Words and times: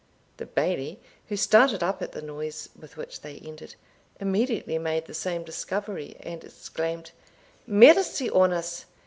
The 0.37 0.47
Bailie, 0.47 0.99
who 1.27 1.37
started 1.37 1.83
up 1.83 2.01
at 2.01 2.11
the 2.13 2.23
noise 2.23 2.69
with 2.75 2.97
which 2.97 3.21
they 3.21 3.35
entered, 3.37 3.75
immediately 4.19 4.79
made 4.79 5.05
the 5.05 5.13
same 5.13 5.43
discovery, 5.43 6.17
and 6.21 6.43
exclaimed 6.43 7.11
"Mercy 7.67 8.27
on 8.27 8.51
us! 8.51 8.85